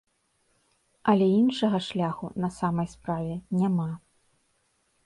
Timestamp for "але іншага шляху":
1.13-2.33